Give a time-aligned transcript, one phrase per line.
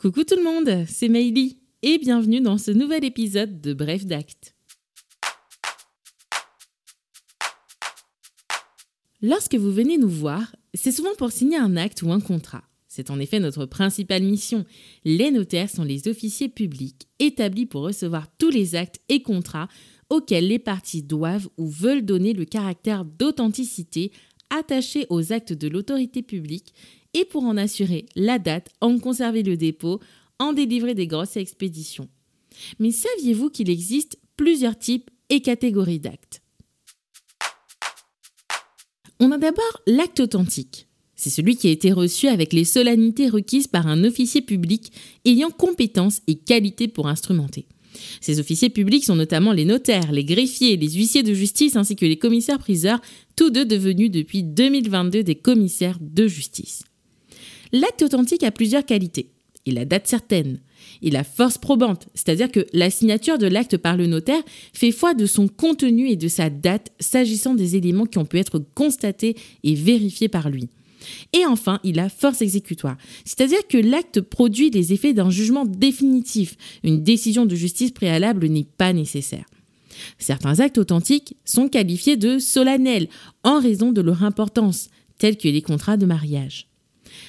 [0.00, 4.54] Coucou tout le monde, c'est Meili et bienvenue dans ce nouvel épisode de Bref d'acte.
[9.20, 12.62] Lorsque vous venez nous voir, c'est souvent pour signer un acte ou un contrat.
[12.88, 14.64] C'est en effet notre principale mission.
[15.04, 19.68] Les notaires sont les officiers publics établis pour recevoir tous les actes et contrats
[20.08, 24.12] auxquels les parties doivent ou veulent donner le caractère d'authenticité
[24.50, 26.74] attaché aux actes de l'autorité publique
[27.14, 30.00] et pour en assurer la date, en conserver le dépôt,
[30.38, 32.08] en délivrer des grosses expéditions.
[32.78, 36.42] Mais saviez-vous qu'il existe plusieurs types et catégories d'actes?
[39.20, 40.86] On a d'abord l'acte authentique.
[41.14, 44.90] C'est celui qui a été reçu avec les solennités requises par un officier public
[45.26, 47.66] ayant compétence et qualité pour instrumenter.
[48.20, 52.06] Ces officiers publics sont notamment les notaires, les greffiers, les huissiers de justice ainsi que
[52.06, 53.00] les commissaires-priseurs,
[53.36, 56.82] tous deux devenus depuis 2022 des commissaires de justice.
[57.72, 59.30] L'acte authentique a plusieurs qualités.
[59.66, 60.60] Il a date certaine.
[61.02, 65.14] Il a force probante, c'est-à-dire que la signature de l'acte par le notaire fait foi
[65.14, 69.36] de son contenu et de sa date s'agissant des éléments qui ont pu être constatés
[69.62, 70.68] et vérifiés par lui.
[71.32, 76.56] Et enfin, il a force exécutoire, c'est-à-dire que l'acte produit les effets d'un jugement définitif.
[76.84, 79.44] Une décision de justice préalable n'est pas nécessaire.
[80.18, 83.08] Certains actes authentiques sont qualifiés de solennels
[83.44, 86.68] en raison de leur importance, tels que les contrats de mariage.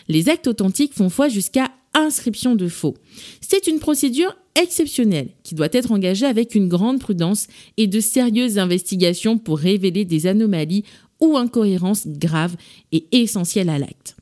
[0.07, 2.95] Les actes authentiques font foi jusqu'à inscription de faux.
[3.41, 8.57] C'est une procédure exceptionnelle qui doit être engagée avec une grande prudence et de sérieuses
[8.57, 10.83] investigations pour révéler des anomalies
[11.21, 12.55] ou incohérence grave
[12.91, 14.15] et essentielle à l'acte.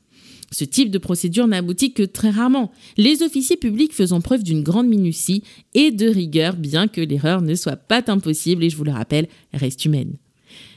[0.52, 4.88] Ce type de procédure n'aboutit que très rarement, les officiers publics faisant preuve d'une grande
[4.88, 5.42] minutie
[5.74, 9.28] et de rigueur, bien que l'erreur ne soit pas impossible et je vous le rappelle,
[9.52, 10.16] reste humaine.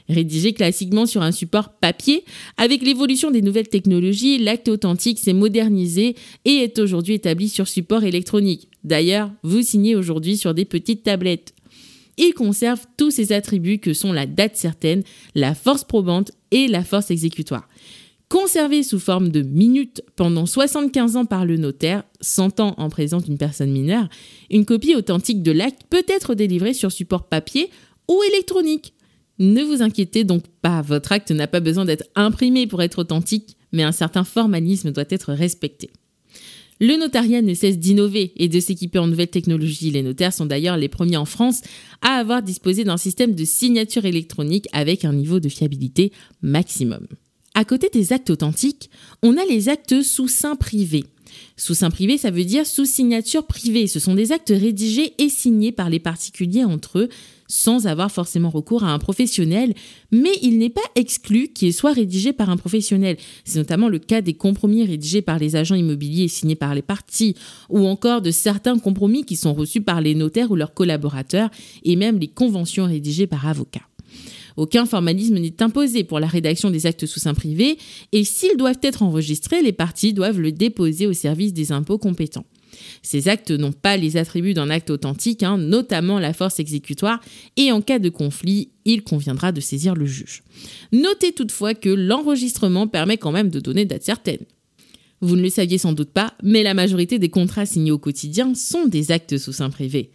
[0.08, 2.24] Rédigé classiquement sur un support papier,
[2.56, 6.14] avec l'évolution des nouvelles technologies, l'acte authentique s'est modernisé
[6.44, 8.68] et est aujourd'hui établi sur support électronique.
[8.84, 11.53] D'ailleurs, vous signez aujourd'hui sur des petites tablettes
[12.18, 15.02] il conserve tous ses attributs que sont la date certaine,
[15.34, 17.68] la force probante et la force exécutoire.
[18.28, 23.24] Conservé sous forme de minutes pendant 75 ans par le notaire, 100 ans en présence
[23.24, 24.08] d'une personne mineure,
[24.50, 27.70] une copie authentique de l'acte peut être délivrée sur support papier
[28.08, 28.94] ou électronique.
[29.38, 33.56] Ne vous inquiétez donc pas, votre acte n'a pas besoin d'être imprimé pour être authentique,
[33.72, 35.90] mais un certain formalisme doit être respecté.
[36.80, 39.90] Le notariat ne cesse d'innover et de s'équiper en nouvelles technologies.
[39.90, 41.62] Les notaires sont d'ailleurs les premiers en France
[42.02, 47.06] à avoir disposé d'un système de signature électronique avec un niveau de fiabilité maximum.
[47.54, 48.90] À côté des actes authentiques,
[49.22, 51.04] on a les actes sous seing privé.
[51.56, 53.86] Sous seing privé, ça veut dire sous signature privée.
[53.86, 57.08] Ce sont des actes rédigés et signés par les particuliers entre eux
[57.46, 59.74] sans avoir forcément recours à un professionnel,
[60.10, 63.16] mais il n'est pas exclu qu'il soit rédigé par un professionnel.
[63.44, 66.82] C'est notamment le cas des compromis rédigés par les agents immobiliers et signés par les
[66.82, 67.34] parties,
[67.68, 71.50] ou encore de certains compromis qui sont reçus par les notaires ou leurs collaborateurs,
[71.84, 73.82] et même les conventions rédigées par avocats.
[74.56, 77.78] Aucun formalisme n'est imposé pour la rédaction des actes sous sein privé
[78.12, 82.46] et s'ils doivent être enregistrés, les parties doivent le déposer au service des impôts compétents.
[83.02, 87.20] Ces actes n'ont pas les attributs d'un acte authentique, hein, notamment la force exécutoire,
[87.56, 90.42] et en cas de conflit, il conviendra de saisir le juge.
[90.92, 94.44] Notez toutefois que l'enregistrement permet quand même de donner date certaine.
[95.20, 98.54] Vous ne le saviez sans doute pas, mais la majorité des contrats signés au quotidien
[98.54, 100.10] sont des actes sous sein privé.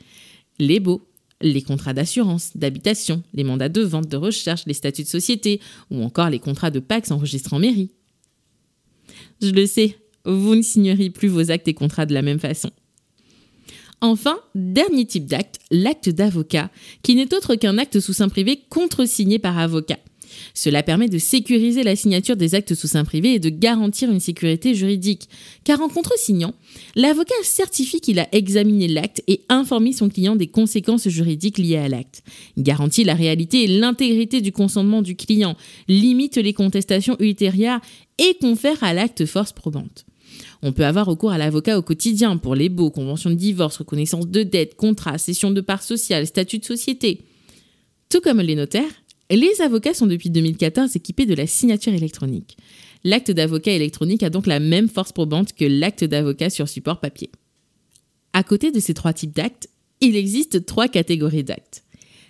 [0.60, 1.09] Les baux,
[1.42, 6.04] les contrats d'assurance, d'habitation, les mandats de vente, de recherche, les statuts de société ou
[6.04, 7.92] encore les contrats de Pax enregistrés en mairie.
[9.42, 12.72] Je le sais, vous ne signerez plus vos actes et contrats de la même façon.
[14.02, 16.72] Enfin, dernier type d'acte, l'acte d'avocat,
[17.04, 20.00] qui n'est autre qu'un acte sous sein privé contresigné par avocat.
[20.54, 24.20] Cela permet de sécuriser la signature des actes sous sein privé et de garantir une
[24.20, 25.30] sécurité juridique.
[25.64, 26.54] Car en contresignant,
[26.96, 31.90] l'avocat certifie qu'il a examiné l'acte et informé son client des conséquences juridiques liées à
[31.90, 32.24] l'acte.
[32.58, 35.56] Garantit la réalité et l'intégrité du consentement du client,
[35.88, 37.82] limite les contestations ultérieures
[38.18, 40.06] et confère à l'acte force probante.
[40.62, 44.28] On peut avoir recours à l'avocat au quotidien pour les baux, conventions de divorce, reconnaissance
[44.28, 47.22] de dette, contrat, cession de parts sociales, statut de société.
[48.10, 48.92] Tout comme les notaires,
[49.36, 52.58] les avocats sont depuis 2014 équipés de la signature électronique.
[53.04, 57.30] L'acte d'avocat électronique a donc la même force probante que l'acte d'avocat sur support papier.
[58.34, 59.70] À côté de ces trois types d'actes,
[60.02, 61.84] il existe trois catégories d'actes.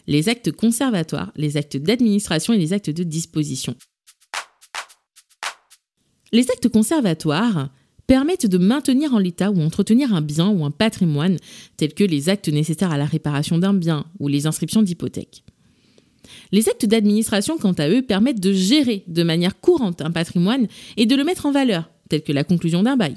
[0.07, 3.75] Les actes conservatoires, les actes d'administration et les actes de disposition.
[6.31, 7.69] Les actes conservatoires
[8.07, 11.37] permettent de maintenir en l'état ou entretenir un bien ou un patrimoine,
[11.77, 15.43] tels que les actes nécessaires à la réparation d'un bien ou les inscriptions d'hypothèque.
[16.51, 20.67] Les actes d'administration, quant à eux, permettent de gérer de manière courante un patrimoine
[20.97, 23.15] et de le mettre en valeur, tels que la conclusion d'un bail.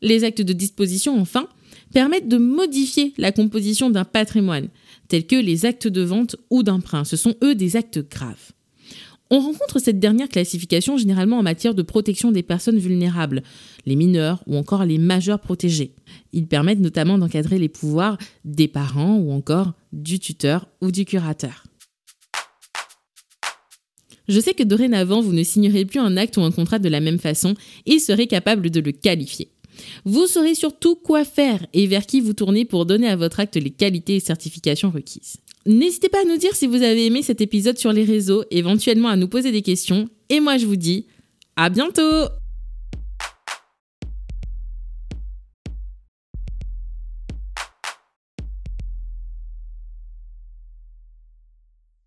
[0.00, 1.48] Les actes de disposition, enfin,
[1.92, 4.68] permettent de modifier la composition d'un patrimoine,
[5.08, 7.04] tels que les actes de vente ou d'emprunt.
[7.04, 8.52] Ce sont eux des actes graves.
[9.34, 13.42] On rencontre cette dernière classification généralement en matière de protection des personnes vulnérables,
[13.86, 15.94] les mineurs ou encore les majeurs protégés.
[16.34, 21.64] Ils permettent notamment d'encadrer les pouvoirs des parents ou encore du tuteur ou du curateur.
[24.28, 27.00] Je sais que dorénavant, vous ne signerez plus un acte ou un contrat de la
[27.00, 27.54] même façon
[27.86, 29.48] et serez capable de le qualifier.
[30.04, 33.56] Vous saurez surtout quoi faire et vers qui vous tourner pour donner à votre acte
[33.56, 35.36] les qualités et certifications requises.
[35.64, 39.08] N'hésitez pas à nous dire si vous avez aimé cet épisode sur les réseaux, éventuellement
[39.08, 40.08] à nous poser des questions.
[40.28, 41.06] Et moi, je vous dis
[41.56, 42.26] à bientôt